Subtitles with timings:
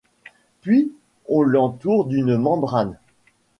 [0.61, 0.91] Puis
[1.29, 2.97] on l’entoure d’une membrane.